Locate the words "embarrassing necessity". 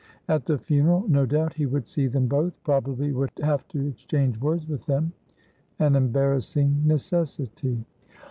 5.79-7.85